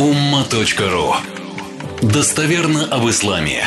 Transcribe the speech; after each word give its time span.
umma.ru 0.00 1.12
Достоверно 2.00 2.86
об 2.86 3.06
исламе. 3.10 3.64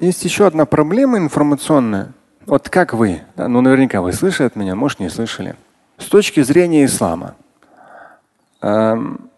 Есть 0.00 0.24
еще 0.24 0.48
одна 0.48 0.66
проблема 0.66 1.16
информационная. 1.18 2.12
Вот 2.44 2.68
как 2.68 2.92
вы, 2.92 3.22
да, 3.36 3.46
ну 3.46 3.60
наверняка 3.60 4.00
вы 4.02 4.12
слышали 4.12 4.48
от 4.48 4.56
меня, 4.56 4.74
может 4.74 4.98
не 4.98 5.10
слышали. 5.10 5.54
С 5.96 6.06
точки 6.06 6.42
зрения 6.42 6.86
ислама, 6.86 7.36
эм, 8.62 9.30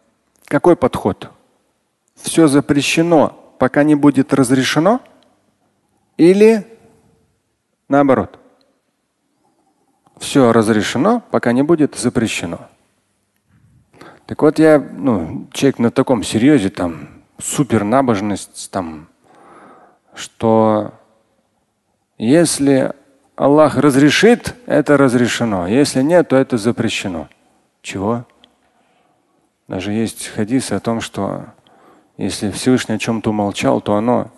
какой 0.47 0.75
подход? 0.75 1.31
Все 2.15 2.49
запрещено, 2.49 3.39
пока 3.59 3.83
не 3.83 3.95
будет 3.95 4.33
разрешено? 4.33 5.03
Или 6.17 6.67
наоборот? 7.91 8.39
Все 10.17 10.51
разрешено, 10.51 11.23
пока 11.31 11.53
не 11.53 11.63
будет 11.63 11.95
запрещено. 11.95 12.71
Так 14.27 14.43
вот 14.43 14.59
я, 14.59 14.79
ну, 14.79 15.47
человек 15.53 15.79
на 15.79 15.91
таком 15.91 16.23
серьезе, 16.25 16.69
там, 16.69 17.09
супер 17.39 17.85
набожность, 17.85 18.71
там, 18.73 19.09
что 20.15 20.93
если 22.19 22.93
Аллах 23.37 23.77
разрешит, 23.77 24.55
это 24.67 24.97
разрешено. 24.97 25.69
Если 25.69 26.03
нет, 26.03 26.29
то 26.29 26.37
это 26.37 26.57
запрещено. 26.57 27.29
Чего? 27.83 28.25
Даже 29.69 29.93
есть 29.93 30.29
хадисы 30.29 30.73
о 30.73 30.81
том, 30.81 31.01
что 31.01 31.47
если 32.17 32.51
Всевышний 32.51 32.95
о 32.95 32.99
чем-то 32.99 33.31
умолчал, 33.31 33.81
то 33.81 33.95
оно 33.95 34.31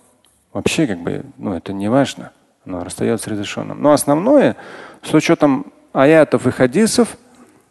вообще 0.53 0.87
как 0.87 0.99
бы, 0.99 1.25
ну 1.37 1.55
это 1.55 1.73
не 1.73 1.89
важно. 1.89 2.33
Оно 2.67 2.85
расстается 2.85 3.31
разрешенным. 3.31 3.81
Но 3.81 3.93
основное, 3.93 4.57
с 5.03 5.15
учетом 5.15 5.73
аятов 5.93 6.47
и 6.47 6.51
хадисов, 6.51 7.17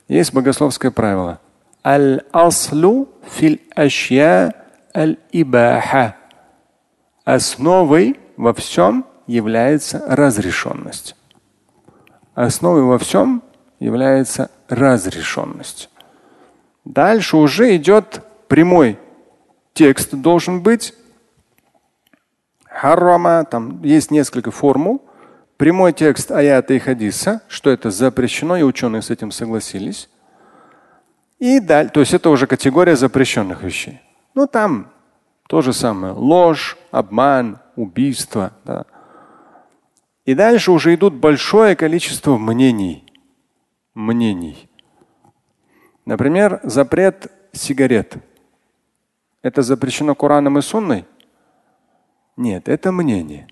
есть 0.07 0.33
богословское 0.33 0.89
правило. 0.89 1.39
Аль-аслу 1.87 3.07
фил 3.31 3.59
ашья 3.73 4.53
аль-ибаха. 4.93 6.17
Основой 7.23 8.19
во 8.35 8.53
всем 8.53 9.05
является 9.25 10.03
разрешенность. 10.05 11.15
Основой 12.35 12.81
во 12.81 12.97
всем 12.97 13.41
является 13.79 14.51
разрешенность. 14.67 15.89
Дальше 16.83 17.37
уже 17.37 17.73
идет 17.77 18.21
прямой 18.49 18.99
текст 19.73 20.13
должен 20.13 20.61
быть. 20.63 20.93
Харрама, 22.65 23.45
там 23.45 23.81
есть 23.83 24.11
несколько 24.11 24.51
формул. 24.51 25.01
Прямой 25.55 25.93
текст 25.93 26.31
аята 26.31 26.73
и 26.73 26.79
хадиса, 26.79 27.43
что 27.47 27.69
это 27.69 27.91
запрещено, 27.91 28.57
и 28.57 28.63
ученые 28.63 29.01
с 29.01 29.09
этим 29.09 29.31
согласились. 29.31 30.09
И 31.39 31.59
далее, 31.59 31.91
то 31.91 31.99
есть 31.99 32.13
это 32.13 32.29
уже 32.29 32.47
категория 32.47 32.95
запрещенных 32.95 33.63
вещей. 33.63 34.01
Ну 34.33 34.47
там 34.47 34.91
то 35.47 35.61
же 35.61 35.73
самое. 35.73 36.13
Ложь, 36.13 36.77
обман, 36.91 37.59
убийство. 37.75 38.53
Да. 38.65 38.85
И 40.25 40.33
дальше 40.33 40.71
уже 40.71 40.93
идут 40.93 41.13
большое 41.13 41.75
количество 41.75 42.37
мнений. 42.37 43.03
Мнений. 43.93 44.69
Например, 46.05 46.59
запрет 46.63 47.31
сигарет. 47.53 48.17
Это 49.41 49.61
запрещено 49.61 50.15
Кораном 50.15 50.57
и 50.57 50.61
Сунной? 50.61 51.05
Нет, 52.35 52.67
это 52.67 52.91
мнение. 52.91 53.47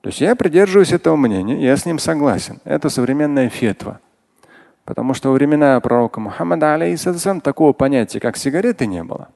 То 0.00 0.08
есть 0.08 0.20
я 0.20 0.36
придерживаюсь 0.36 0.92
этого 0.92 1.16
мнения, 1.16 1.62
я 1.64 1.76
с 1.76 1.86
ним 1.86 1.98
согласен. 1.98 2.60
Это 2.64 2.90
современная 2.90 3.48
фетва. 3.48 4.00
Потому 4.84 5.14
что 5.14 5.30
во 5.30 5.34
времена 5.34 5.80
пророка 5.80 6.20
Мухаммада 6.20 6.74
алейхиссалам 6.74 7.40
такого 7.40 7.72
понятия, 7.72 8.20
как 8.20 8.36
сигареты, 8.36 8.86
не 8.86 9.02
было. 9.02 9.28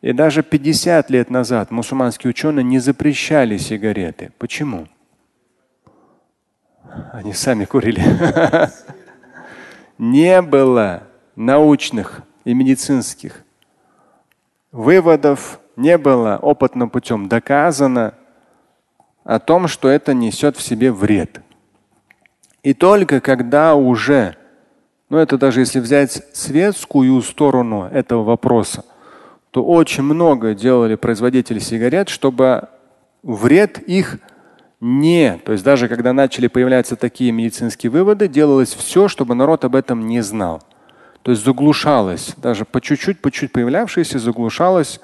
И 0.00 0.12
даже 0.12 0.42
50 0.42 1.10
лет 1.10 1.30
назад 1.30 1.70
мусульманские 1.70 2.30
ученые 2.30 2.64
не 2.64 2.80
запрещали 2.80 3.56
сигареты. 3.56 4.32
Почему? 4.38 4.88
Они 7.12 7.32
сами 7.32 7.64
курили. 7.64 8.02
Не 9.98 10.42
было 10.42 11.04
научных 11.36 12.22
и 12.44 12.54
медицинских 12.54 13.44
выводов, 14.72 15.60
не 15.76 15.96
было 15.96 16.38
опытным 16.42 16.90
путем 16.90 17.28
доказано 17.28 18.14
о 19.22 19.38
том, 19.38 19.68
что 19.68 19.88
это 19.88 20.12
несет 20.12 20.56
в 20.56 20.62
себе 20.62 20.90
вред. 20.90 21.40
И 22.62 22.74
только 22.74 23.20
когда 23.20 23.74
уже, 23.74 24.36
ну 25.08 25.18
это 25.18 25.36
даже 25.36 25.60
если 25.60 25.80
взять 25.80 26.22
светскую 26.32 27.20
сторону 27.22 27.88
этого 27.92 28.22
вопроса, 28.22 28.84
то 29.50 29.64
очень 29.64 30.04
много 30.04 30.54
делали 30.54 30.94
производители 30.94 31.58
сигарет, 31.58 32.08
чтобы 32.08 32.68
вред 33.22 33.78
их 33.78 34.18
не, 34.80 35.38
то 35.44 35.52
есть 35.52 35.64
даже 35.64 35.88
когда 35.88 36.12
начали 36.12 36.48
появляться 36.48 36.96
такие 36.96 37.30
медицинские 37.30 37.90
выводы, 37.90 38.26
делалось 38.26 38.74
все, 38.74 39.06
чтобы 39.08 39.34
народ 39.34 39.64
об 39.64 39.76
этом 39.76 40.06
не 40.06 40.22
знал. 40.22 40.62
То 41.22 41.30
есть 41.30 41.44
заглушалось, 41.44 42.34
даже 42.36 42.64
по 42.64 42.80
чуть-чуть, 42.80 43.20
по 43.20 43.30
чуть 43.30 43.52
появлявшееся 43.52 44.18
заглушалось 44.18 45.00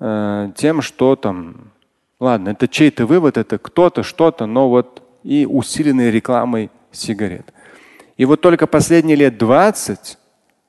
э, 0.00 0.50
тем, 0.56 0.80
что 0.80 1.14
там, 1.14 1.72
ладно, 2.20 2.50
это 2.50 2.68
чей-то 2.68 3.04
вывод, 3.04 3.36
это 3.36 3.58
кто-то, 3.58 4.02
что-то, 4.02 4.46
но 4.46 4.70
вот 4.70 5.02
и 5.26 5.44
усиленной 5.44 6.10
рекламой 6.10 6.70
сигарет. 6.92 7.52
И 8.16 8.24
вот 8.24 8.40
только 8.40 8.66
последние 8.66 9.16
лет 9.16 9.36
20, 9.38 10.18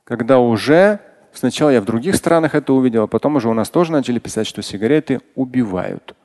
когда 0.04 0.40
уже 0.40 1.00
Сначала 1.38 1.70
я 1.70 1.82
в 1.82 1.86
других 1.86 2.16
странах 2.16 2.56
это 2.56 2.74
увидел, 2.74 3.04
а 3.04 3.08
потом 3.08 3.36
уже 3.36 3.48
у 3.48 3.54
нас 3.54 3.70
тоже 3.70 3.92
начали 3.92 4.18
писать, 4.18 4.48
что 4.48 4.64
сигареты 4.64 5.22
убивают. 5.36 6.16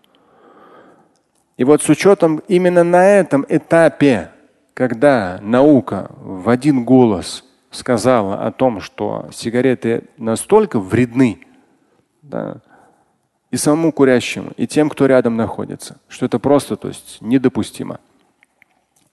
И 1.59 1.65
вот 1.65 1.83
с 1.83 1.89
учетом 1.91 2.41
именно 2.49 2.83
на 2.83 3.07
этом 3.07 3.45
этапе, 3.51 4.31
когда 4.73 5.39
наука 5.43 6.11
в 6.19 6.49
один 6.49 6.85
голос 6.85 7.45
сказала 7.71 8.47
о 8.47 8.53
том, 8.53 8.81
что 8.81 9.29
сигареты 9.35 10.05
настолько 10.17 10.81
вредны 10.81 11.41
да, 12.23 12.63
и 13.51 13.59
самому 13.59 13.93
курящему, 13.93 14.53
и 14.57 14.67
тем, 14.67 14.89
кто 14.89 15.05
рядом 15.05 15.37
находится, 15.37 15.99
что 16.09 16.25
это 16.25 16.39
просто 16.39 16.77
то 16.77 16.89
есть, 16.89 17.19
недопустимо. 17.21 18.01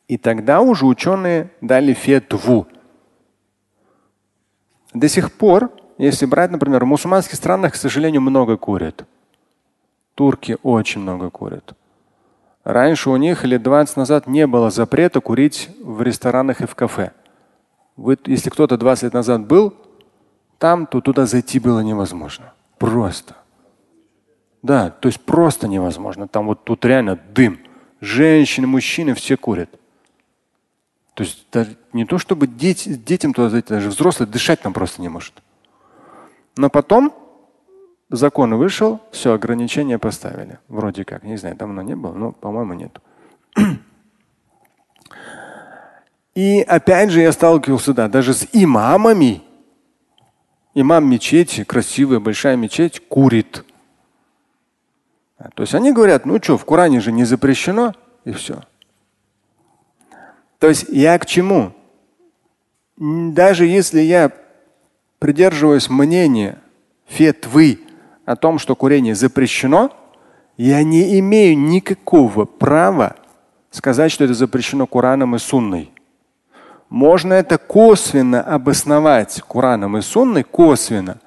И 0.10 0.18
тогда 0.18 0.60
уже 0.60 0.86
ученые 0.86 1.52
дали 1.62 1.94
фетву. 1.94 2.68
До 4.94 5.08
сих 5.08 5.32
пор 5.32 5.72
если 6.00 6.26
брать, 6.26 6.50
например, 6.50 6.86
в 6.86 6.88
мусульманских 6.88 7.36
странах, 7.36 7.74
к 7.74 7.76
сожалению, 7.76 8.22
много 8.22 8.56
курят. 8.56 9.06
Турки 10.16 10.58
очень 10.64 11.02
много 11.02 11.30
курят. 11.30 11.74
Раньше 12.64 13.10
у 13.10 13.18
них 13.18 13.44
лет 13.44 13.62
20 13.62 13.98
назад 13.98 14.26
не 14.26 14.48
было 14.48 14.70
запрета 14.70 15.20
курить 15.20 15.70
в 15.84 16.02
ресторанах 16.02 16.62
и 16.62 16.66
в 16.66 16.74
кафе. 16.74 17.12
Вы, 17.98 18.18
если 18.28 18.50
кто-то 18.50 18.78
20 18.78 19.04
лет 19.04 19.14
назад 19.14 19.46
был 19.46 19.74
там, 20.58 20.88
то 20.88 21.02
туда 21.02 21.26
зайти 21.26 21.60
было 21.60 21.82
невозможно. 21.82 22.54
Просто. 22.78 23.36
Да, 24.62 24.92
то 24.92 25.08
есть 25.08 25.20
просто 25.20 25.68
невозможно. 25.68 26.30
Там 26.30 26.48
вот 26.48 26.64
тут 26.64 26.86
реально 26.86 27.20
дым. 27.34 27.60
Женщины, 28.00 28.68
мужчины 28.68 29.14
все 29.16 29.36
курят. 29.36 29.70
То 31.14 31.24
есть 31.24 31.46
даже 31.52 31.78
не 31.94 32.06
то, 32.06 32.18
чтобы 32.18 32.48
дети, 32.48 32.94
детям 32.94 33.34
туда 33.34 33.62
даже 33.62 33.90
взрослый 33.90 34.28
дышать 34.28 34.62
там 34.62 34.74
просто 34.74 35.02
не 35.02 35.10
может. 35.10 35.34
Но 36.56 36.70
потом 36.70 37.14
закон 38.10 38.56
вышел, 38.56 39.02
все, 39.12 39.34
ограничения 39.34 40.00
поставили. 40.00 40.60
Вроде 40.68 41.06
как, 41.06 41.24
не 41.24 41.38
знаю, 41.38 41.56
давно 41.56 41.82
не 41.82 41.96
было, 41.96 42.14
но, 42.14 42.32
по-моему, 42.32 42.74
нет. 42.74 43.00
И 46.36 46.62
опять 46.62 47.10
же 47.10 47.22
я 47.22 47.32
сталкивался, 47.32 47.94
да, 47.94 48.08
даже 48.08 48.34
с 48.34 48.48
имамами. 48.54 49.44
Имам 50.76 51.10
мечети, 51.10 51.64
красивая 51.64 52.20
большая 52.20 52.56
мечеть, 52.56 53.02
курит. 53.10 53.66
То 55.56 55.64
есть 55.64 55.74
они 55.74 55.92
говорят, 55.92 56.26
ну 56.26 56.42
что, 56.42 56.58
в 56.58 56.66
Коране 56.66 57.00
же 57.00 57.12
не 57.12 57.26
запрещено, 57.26 57.94
и 58.24 58.32
все. 58.32 58.62
То 60.60 60.68
есть 60.68 60.86
я 60.90 61.18
к 61.18 61.26
чему? 61.26 61.72
Даже 62.98 63.66
если 63.66 64.02
я 64.02 64.32
придерживаюсь 65.20 65.90
мнения 65.90 66.60
фетвы 67.08 67.80
о 68.26 68.36
том, 68.36 68.60
что 68.60 68.76
курение 68.76 69.16
запрещено, 69.16 69.92
я 70.58 70.84
не 70.84 71.18
имею 71.20 71.58
никакого 71.58 72.44
права 72.44 73.16
сказать, 73.72 74.12
что 74.12 74.26
это 74.26 74.34
запрещено 74.34 74.86
Кораном 74.86 75.36
и 75.36 75.40
Сунной. 75.40 75.92
Можно 76.90 77.34
это 77.34 77.58
косвенно 77.58 78.42
обосновать 78.42 79.42
Кораном 79.48 79.98
и 79.98 80.02
Сунной, 80.02 80.44
косвенно, 80.44 81.20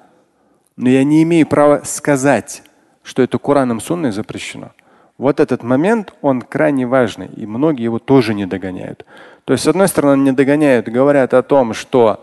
но 0.75 0.89
я 0.89 1.03
не 1.03 1.23
имею 1.23 1.47
права 1.47 1.81
сказать, 1.85 2.63
что 3.01 3.23
это 3.23 3.39
Кораном 3.39 3.79
и 3.79 3.81
Сунной 3.81 4.11
запрещено. 4.11 4.71
Вот 5.17 5.39
этот 5.39 5.63
момент, 5.63 6.13
он 6.21 6.41
крайне 6.41 6.87
важный, 6.87 7.27
и 7.27 7.45
многие 7.45 7.83
его 7.83 7.99
тоже 7.99 8.33
не 8.33 8.45
догоняют. 8.45 9.05
То 9.45 9.53
есть, 9.53 9.63
с 9.63 9.67
одной 9.67 9.87
стороны, 9.87 10.21
не 10.23 10.31
догоняют, 10.31 10.87
говорят 10.87 11.33
о 11.33 11.43
том, 11.43 11.73
что 11.73 12.21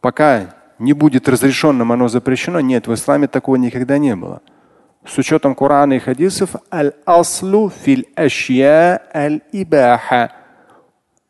пока 0.00 0.54
не 0.78 0.92
будет 0.92 1.28
разрешенным, 1.28 1.90
оно 1.90 2.08
запрещено. 2.08 2.60
Нет, 2.60 2.86
в 2.86 2.94
исламе 2.94 3.26
такого 3.26 3.56
никогда 3.56 3.98
не 3.98 4.14
было. 4.14 4.40
С 5.04 5.18
учетом 5.18 5.54
Корана 5.54 5.94
и 5.94 5.98
хадисов, 5.98 6.50
аль-аслу 6.72 7.70
фил 7.70 8.04
ашья 8.14 9.02
аль-ибаха. 9.14 10.32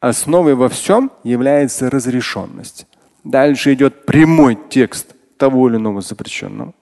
Основой 0.01 0.55
во 0.55 0.69
всем 0.69 1.11
является 1.25 1.89
разрешенность. 1.91 2.87
Дальше 3.25 3.73
идет 3.75 4.05
прямой 4.05 4.59
текст 4.69 5.15
того 5.39 5.69
или 5.69 5.77
иного 5.77 6.01
запрещенного. 6.01 6.75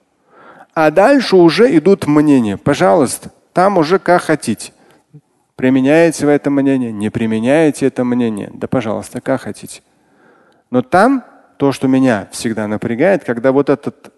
А 0.73 0.91
дальше 0.91 1.35
уже 1.35 1.75
идут 1.77 2.07
мнения. 2.07 2.57
Пожалуйста, 2.57 3.31
там 3.57 3.79
уже 3.79 3.97
как 3.97 4.21
хотите. 4.21 4.71
Применяете 5.55 6.27
вы 6.27 6.33
это 6.33 6.51
мнение, 6.51 6.91
не 6.91 7.09
применяете 7.09 7.87
это 7.87 8.03
мнение. 8.03 8.51
Да, 8.53 8.67
пожалуйста, 8.67 9.19
как 9.19 9.41
хотите. 9.41 9.81
Но 10.69 10.83
там 10.83 11.23
то, 11.57 11.71
что 11.71 11.87
меня 11.87 12.27
всегда 12.31 12.67
напрягает, 12.67 13.23
когда 13.23 13.51
вот 13.51 13.71
этот 13.71 14.13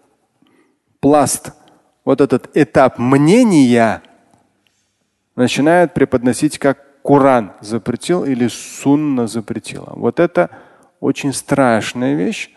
пласт, 1.00 1.54
вот 2.04 2.20
этот 2.20 2.54
этап 2.54 2.98
мнения 2.98 4.02
начинают 5.36 5.94
преподносить 5.94 6.58
как 6.58 7.00
Коран 7.02 7.54
запретил 7.62 8.26
или 8.26 8.46
Сунна 8.46 9.26
запретила. 9.26 9.94
Вот 9.94 10.20
это 10.20 10.50
очень 11.00 11.32
страшная 11.32 12.12
вещь, 12.12 12.50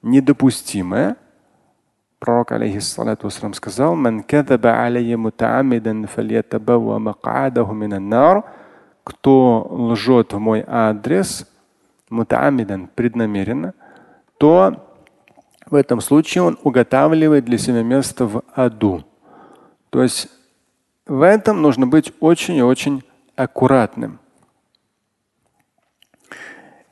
недопустимая. 0.00 1.16
Пророк, 2.22 2.52
алейхиссалату 2.52 3.26
вассалам, 3.26 3.52
сказал, 3.52 3.96
«Ман 3.96 4.22
кадаба 4.22 4.84
алейя 4.84 5.16
мутаамидан 5.16 6.06
фальятабава 6.06 7.00
макадаху 7.00 7.74
минан 7.74 8.44
Кто 9.02 9.66
лжет 9.68 10.32
в 10.32 10.38
мой 10.38 10.62
адрес, 10.64 11.50
мутаамидан, 12.10 12.88
преднамеренно, 12.94 13.74
то 14.38 14.86
в 15.66 15.74
этом 15.74 16.00
случае 16.00 16.44
он 16.44 16.58
уготавливает 16.62 17.44
для 17.44 17.58
себя 17.58 17.82
место 17.82 18.26
в 18.26 18.44
аду. 18.54 19.02
То 19.90 20.04
есть 20.04 20.28
в 21.06 21.22
этом 21.22 21.60
нужно 21.60 21.88
быть 21.88 22.12
очень 22.20 22.54
и 22.54 22.62
очень 22.62 23.02
аккуратным. 23.34 24.20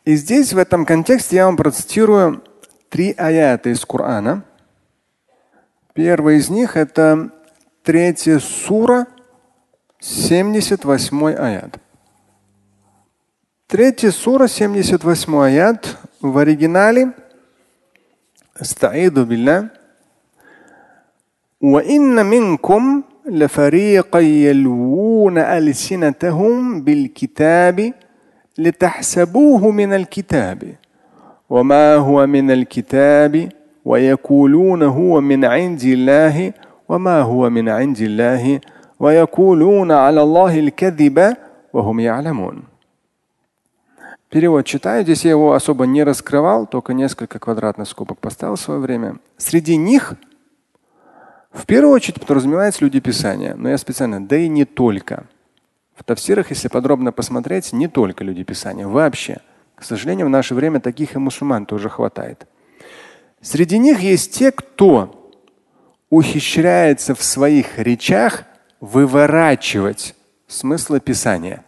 И 0.05 0.17
здесь, 0.17 0.53
в 0.53 0.59
этом 0.59 0.85
контексте, 0.85 1.37
я 1.37 1.47
вам 1.47 1.57
процитирую 1.57 2.43
три 2.89 3.15
аята 3.17 3.71
из 3.71 3.85
Корана. 3.85 4.43
Первый 5.94 6.38
из 6.38 6.50
них 6.50 6.78
это 6.78 7.30
третья 7.84 8.40
сура, 8.40 9.08
78 10.00 11.36
аят. 11.36 11.80
Третья 13.68 14.12
сура, 14.12 14.48
78 14.48 15.36
аят 15.42 15.98
в 16.22 16.38
оригинале. 16.38 17.14
استعيذ 18.62 19.24
بالله 19.24 19.68
وإن 21.62 22.26
منكم 22.26 23.04
لفريقا 23.26 24.20
يلوون 24.20 25.38
ألسنتهم 25.38 26.82
بالكتاب 26.82 27.94
لتحسبوه 28.58 29.72
من 29.72 29.94
الكتاب 29.94 30.76
وما 31.50 31.96
هو 31.96 32.28
من 32.28 32.52
الكتاب 32.52 33.50
ويقولون 33.86 34.84
هو 34.84 35.22
من 35.22 35.46
عند 35.46 35.84
الله 35.84 36.54
وما 36.90 37.22
هو 37.22 37.50
من 37.50 37.70
عند 37.70 38.02
الله 38.02 38.62
ويقولون 39.00 39.92
على 39.92 40.22
الله 40.22 40.60
الكذب 40.60 41.38
وهم 41.74 42.00
يعلمون 42.00 42.64
Перевод 44.30 44.66
читаю. 44.66 45.04
Здесь 45.04 45.24
я 45.24 45.32
его 45.32 45.54
особо 45.54 45.86
не 45.86 46.04
раскрывал, 46.04 46.68
только 46.68 46.94
несколько 46.94 47.40
квадратных 47.40 47.88
скобок 47.88 48.20
поставил 48.20 48.56
в 48.56 48.60
свое 48.60 48.80
время. 48.82 49.18
Среди 49.38 49.78
них 49.78 50.16
в 51.54 51.66
первую 51.66 51.94
очередь 51.94 52.20
подразумевается 52.20 52.84
люди 52.84 53.00
Писания, 53.00 53.56
но 53.56 53.70
я 53.70 53.78
специально, 53.78 54.20
да 54.20 54.36
и 54.36 54.50
не 54.50 54.66
только. 54.66 55.26
В 55.96 56.04
тафсирах, 56.04 56.50
если 56.50 56.68
подробно 56.68 57.14
посмотреть, 57.14 57.72
не 57.72 57.88
только 57.88 58.26
люди 58.26 58.44
Писания, 58.44 58.86
вообще. 58.86 59.38
К 59.76 59.84
сожалению, 59.84 60.26
в 60.26 60.32
наше 60.32 60.54
время 60.54 60.82
таких 60.82 61.16
и 61.16 61.20
мусульман 61.20 61.66
тоже 61.66 61.88
хватает. 61.88 62.46
Среди 63.41 63.79
них 63.79 64.01
есть 64.01 64.35
те, 64.37 64.53
кто 64.53 65.33
ухищряется 66.11 67.15
в 67.15 67.23
своих 67.23 67.79
речах 67.79 68.45
выворачивать 68.81 70.15
смыслы 70.47 71.01
Писания, 71.01 71.65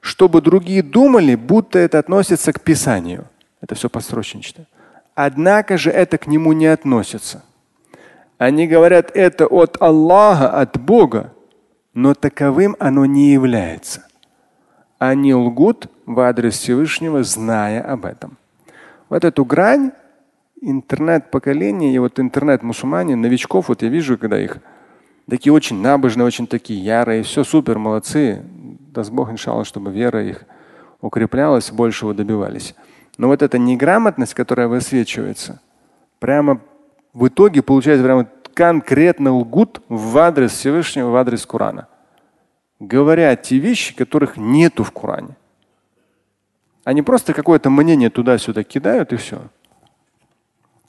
чтобы 0.00 0.42
другие 0.42 0.82
думали, 0.82 1.34
будто 1.34 1.78
это 1.78 1.98
относится 1.98 2.52
к 2.52 2.60
Писанию. 2.60 3.26
Это 3.60 3.74
все 3.74 3.88
посрочнично. 3.88 4.66
Однако 5.14 5.78
же 5.78 5.90
это 5.90 6.18
к 6.18 6.26
нему 6.26 6.52
не 6.52 6.66
относится. 6.66 7.42
Они 8.36 8.66
говорят, 8.66 9.10
это 9.14 9.46
от 9.46 9.80
Аллаха, 9.80 10.50
от 10.50 10.78
Бога, 10.78 11.32
но 11.94 12.14
таковым 12.14 12.76
оно 12.78 13.06
не 13.06 13.32
является. 13.32 14.06
Они 14.98 15.32
лгут 15.32 15.86
в 16.04 16.20
адрес 16.20 16.58
Всевышнего, 16.58 17.22
зная 17.22 17.80
об 17.80 18.04
этом. 18.04 18.36
Вот 19.14 19.24
эту 19.24 19.44
грань 19.44 19.92
интернет-поколения 20.60 21.94
и 21.94 21.98
вот 22.00 22.18
интернет-мусульмане, 22.18 23.14
новичков, 23.14 23.68
вот 23.68 23.82
я 23.82 23.88
вижу, 23.88 24.18
когда 24.18 24.40
их 24.40 24.58
такие 25.30 25.52
очень 25.52 25.80
набожные, 25.80 26.26
очень 26.26 26.48
такие 26.48 26.84
ярые, 26.84 27.22
все 27.22 27.44
супер, 27.44 27.78
молодцы. 27.78 28.42
Даст 28.92 29.12
Бог, 29.12 29.30
иншаллах, 29.30 29.68
чтобы 29.68 29.92
вера 29.92 30.20
их 30.24 30.42
укреплялась, 31.00 31.70
большего 31.70 32.12
добивались. 32.12 32.74
Но 33.16 33.28
вот 33.28 33.42
эта 33.42 33.56
неграмотность, 33.56 34.34
которая 34.34 34.66
высвечивается, 34.66 35.60
прямо 36.18 36.60
в 37.12 37.28
итоге 37.28 37.62
получается 37.62 38.02
прямо 38.02 38.26
конкретно 38.52 39.32
лгут 39.32 39.80
в 39.88 40.18
адрес 40.18 40.50
Всевышнего, 40.50 41.10
в 41.10 41.14
адрес 41.14 41.46
Корана. 41.46 41.86
Говорят 42.80 43.42
те 43.42 43.58
вещи, 43.58 43.94
которых 43.94 44.36
нету 44.36 44.82
в 44.82 44.90
Коране. 44.90 45.36
Они 46.83 47.01
просто 47.01 47.33
какое-то 47.33 47.69
мнение 47.69 48.09
туда-сюда 48.09 48.63
кидают 48.63 49.13
и 49.13 49.17
все. 49.17 49.49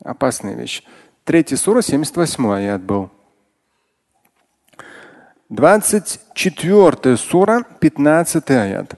Опасная 0.02 0.54
вещь. 0.54 0.82
Третья 1.24 1.56
сура, 1.56 1.82
78 1.82 2.52
аят 2.52 2.82
был. 2.82 3.10
24 5.50 7.16
сура, 7.16 7.64
15 7.80 8.50
аят. 8.50 8.94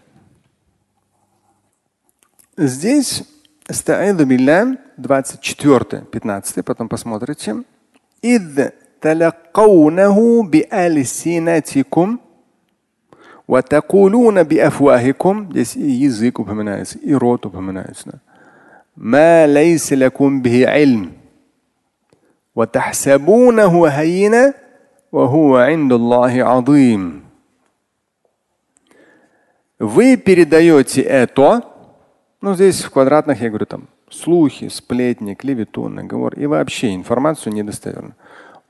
Здесь 2.57 3.25
24, 3.67 6.05
15, 6.05 6.65
потом 6.65 6.89
посмотрите. 6.89 7.65
إذ 8.25 8.69
تلقونه 9.01 10.43
بألسنتكم 10.43 12.19
وتقولون 13.49 14.43
بأفواهكم 14.43 15.49
здесь 15.51 15.77
и 15.77 15.91
язык 15.91 16.39
упоминается, 16.39 16.99
и 16.99 17.13
рот 17.15 17.47
упоминается. 17.47 18.19
ما 18.97 19.47
ليس 19.47 19.93
لكم 19.93 20.43
به 20.43 20.69
علم 20.69 21.13
وتحسبونه 22.55 23.87
هينا 23.87 24.55
وهو 25.13 25.57
عند 25.57 25.93
الله 25.93 26.45
عظيم. 26.45 27.23
Вы 29.79 30.17
передаете 30.17 31.03
это, 31.03 31.63
ну 32.41 32.55
здесь 32.55 32.85
в 32.85 32.91
квадратных 32.91 33.41
я 33.41 33.49
говорю 33.49 33.67
там 33.67 33.89
слухи, 34.11 34.69
сплетни, 34.69 35.35
клевету, 35.35 35.89
наговор 35.89 36.35
и 36.35 36.47
вообще 36.47 36.95
информацию 36.95 37.53
недостоверную. 37.53 38.15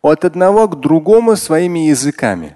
От 0.00 0.24
одного 0.24 0.68
к 0.68 0.80
другому 0.80 1.36
своими 1.36 1.80
языками. 1.80 2.55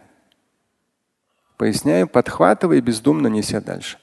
Поясняю, 1.62 2.08
подхватывая 2.08 2.78
и 2.78 2.82
бездумно 2.82 3.28
неся 3.28 3.62
дальше. 3.62 4.00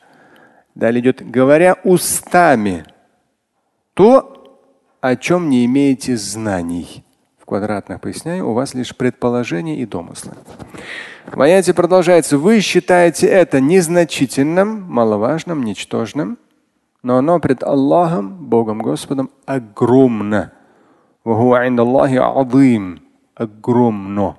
Далее 0.76 1.00
идет, 1.00 1.28
говоря 1.28 1.76
устами 1.82 2.84
то, 3.94 4.62
о 5.00 5.16
чем 5.16 5.50
не 5.50 5.64
имеете 5.64 6.16
знаний. 6.16 7.04
В 7.36 7.46
квадратных 7.46 8.00
поясняю, 8.00 8.48
у 8.48 8.52
вас 8.52 8.74
лишь 8.74 8.94
предположения 8.94 9.80
и 9.80 9.86
домыслы. 9.86 10.34
В 11.26 11.42
аяте 11.42 11.74
продолжается. 11.74 12.38
Вы 12.38 12.60
считаете 12.60 13.26
это 13.26 13.60
незначительным, 13.60 14.82
маловажным, 14.82 15.64
ничтожным– 15.64 16.38
но 17.02 17.16
оно 17.16 17.40
пред 17.40 17.64
Аллахом, 17.64 18.36
Богом 18.46 18.78
Господом, 18.78 19.30
огромно. 19.46 20.52
Огромно. 23.34 24.36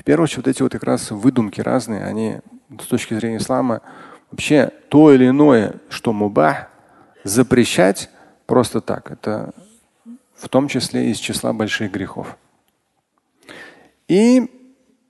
В 0.00 0.02
первую 0.02 0.24
очередь, 0.24 0.38
вот 0.38 0.48
эти 0.48 0.62
вот 0.62 0.72
как 0.72 0.84
раз 0.84 1.10
выдумки 1.10 1.60
разные, 1.60 2.04
они 2.04 2.38
с 2.80 2.86
точки 2.86 3.12
зрения 3.12 3.36
ислама 3.36 3.82
вообще 4.30 4.72
то 4.88 5.12
или 5.12 5.28
иное, 5.28 5.74
что 5.90 6.14
мубах, 6.14 6.68
запрещать 7.22 8.08
просто 8.46 8.80
так. 8.80 9.10
Это 9.10 9.52
в 10.34 10.48
том 10.48 10.68
числе 10.68 11.10
из 11.10 11.18
числа 11.18 11.52
больших 11.52 11.92
грехов. 11.92 12.38
И 14.08 14.50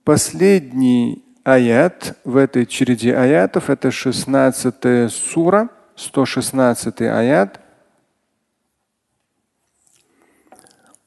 последний 0.03 1.23
аят 1.45 2.17
в 2.25 2.35
этой 2.35 2.65
череде 2.65 3.15
аятов. 3.15 3.69
Это 3.69 3.91
16 3.91 5.09
сура, 5.09 5.69
116 5.95 7.01
аят. 7.03 7.60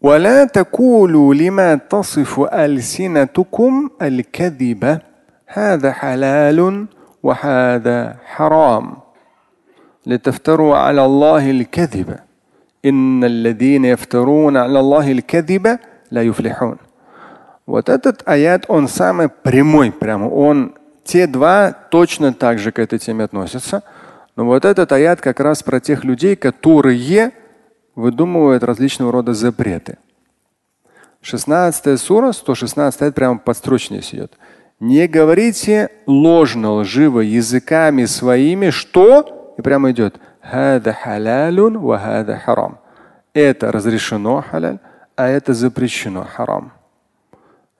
ولا 0.03 0.43
تقولوا 0.45 1.33
لما 1.33 1.75
تصف 1.75 2.39
ألسنتكم 2.39 3.89
الكذب 4.01 4.99
هذا 5.47 5.91
حلال 5.91 6.85
وهذا 7.23 8.15
حرام 8.25 8.97
لتفتروا 10.05 10.77
على 10.77 11.05
الله 11.05 11.51
الكذب 11.51 12.15
إن 12.85 13.23
الذين 13.23 13.85
يفترون 13.85 14.57
على 14.57 14.79
الله 14.79 15.11
الكذب 15.11 15.79
لا 16.11 16.21
يفلحون 16.21 16.77
Вот 17.67 17.87
этот 17.87 18.23
аят, 18.25 18.65
он 18.67 18.87
самый 18.87 19.29
прямой, 19.29 19.91
прямо 19.91 20.25
он, 20.25 20.73
те 21.03 21.27
два 21.27 21.71
точно 21.71 22.33
так 22.33 22.57
же 22.57 22.71
к 22.71 22.79
этой 22.79 22.97
теме 22.97 23.25
относятся. 23.25 23.83
Но 24.35 24.45
вот 24.45 24.65
этот 24.65 24.91
аят 24.91 25.21
как 25.21 25.39
раз 25.39 25.61
про 25.61 25.79
тех 25.79 26.03
людей, 26.03 26.35
которые 26.35 27.31
выдумывают 27.94 28.62
различного 28.62 29.12
рода 29.12 29.34
запреты. 29.34 29.98
16 31.22 31.98
сура, 32.00 32.32
116 32.32 33.02
аят 33.02 33.14
прямо 33.14 33.38
подстрочнее 33.38 34.02
идет. 34.02 34.38
Не 34.80 35.06
говорите 35.06 35.90
ложно, 36.06 36.72
лживо 36.74 37.20
языками 37.20 38.04
своими, 38.04 38.70
что? 38.70 39.54
И 39.56 39.62
прямо 39.62 39.92
идет. 39.92 40.20
Это 43.32 43.72
разрешено 43.72 44.44
халяль, 44.48 44.78
а 45.16 45.28
это 45.28 45.54
запрещено 45.54 46.24
харам. 46.24 46.72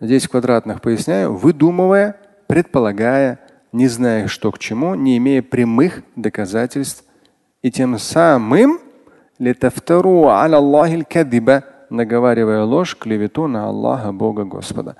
Здесь 0.00 0.24
в 0.24 0.30
квадратных 0.30 0.80
поясняю, 0.80 1.34
выдумывая, 1.34 2.16
предполагая, 2.46 3.40
не 3.72 3.88
зная, 3.88 4.28
что 4.28 4.50
к 4.52 4.58
чему, 4.58 4.94
не 4.94 5.18
имея 5.18 5.42
прямых 5.42 6.02
доказательств, 6.16 7.04
и 7.62 7.70
тем 7.70 7.98
самым 7.98 8.78
наговаривая 11.90 12.64
ложь, 12.64 12.96
клевету 12.96 13.46
на 13.46 13.66
Аллаха, 13.66 14.12
Бога 14.12 14.44
Господа. 14.44 14.96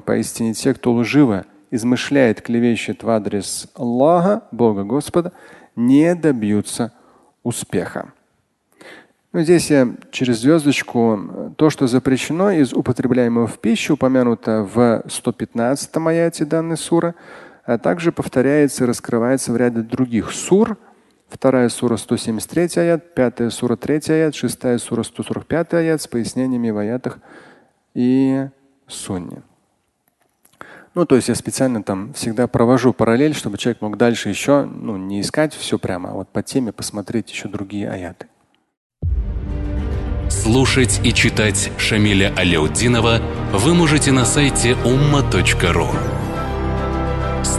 Поистине 0.00 0.54
те, 0.54 0.74
кто 0.74 0.92
лживо 0.92 1.44
измышляет, 1.70 2.42
клевещет 2.42 3.02
в 3.02 3.10
адрес 3.10 3.68
Аллаха, 3.74 4.42
Бога 4.50 4.84
Господа, 4.84 5.32
не 5.76 6.14
добьются 6.14 6.92
успеха. 7.42 8.12
Ну, 9.32 9.42
здесь 9.42 9.70
я 9.70 9.88
через 10.10 10.40
звездочку 10.40 11.54
то, 11.56 11.70
что 11.70 11.86
запрещено 11.86 12.50
из 12.50 12.72
употребляемого 12.72 13.46
в 13.46 13.60
пищу, 13.60 13.94
упомянуто 13.94 14.68
в 14.74 15.04
115 15.08 15.96
аяте 15.96 16.44
данной 16.44 16.76
суры, 16.76 17.14
а 17.64 17.78
также 17.78 18.12
повторяется 18.12 18.84
и 18.84 18.86
раскрывается 18.86 19.52
в 19.52 19.56
ряде 19.56 19.80
других 19.80 20.32
сур. 20.32 20.78
Вторая 21.28 21.68
сура 21.68 21.96
173 21.96 22.82
аят, 22.82 23.14
пятая 23.14 23.50
сура 23.50 23.76
3 23.76 24.00
аят, 24.08 24.34
шестая 24.34 24.78
сура 24.78 25.02
145 25.02 25.74
аят 25.74 26.02
с 26.02 26.08
пояснениями 26.08 26.70
в 26.70 26.78
аятах 26.78 27.18
и 27.94 28.48
сунне. 28.88 29.42
Ну, 30.94 31.06
то 31.06 31.14
есть 31.14 31.28
я 31.28 31.36
специально 31.36 31.84
там 31.84 32.12
всегда 32.14 32.48
провожу 32.48 32.92
параллель, 32.92 33.34
чтобы 33.34 33.58
человек 33.58 33.80
мог 33.80 33.96
дальше 33.96 34.28
еще 34.28 34.64
ну, 34.64 34.96
не 34.96 35.20
искать 35.20 35.54
все 35.54 35.78
прямо, 35.78 36.10
а 36.10 36.12
вот 36.14 36.28
по 36.30 36.42
теме 36.42 36.72
посмотреть 36.72 37.30
еще 37.30 37.48
другие 37.48 37.88
аяты. 37.88 38.26
Слушать 40.28 41.00
и 41.04 41.12
читать 41.12 41.70
Шамиля 41.76 42.32
Аляутдинова 42.36 43.20
вы 43.52 43.74
можете 43.74 44.10
на 44.10 44.24
сайте 44.24 44.72
umma.ru. 44.84 46.19